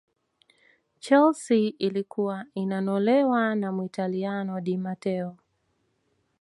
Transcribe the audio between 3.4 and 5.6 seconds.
na Muitaliano di mateo